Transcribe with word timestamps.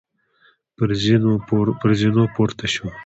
پر 1.81 1.91
زینو 2.07 2.23
پورته 2.35 2.65
شوو. 2.73 2.89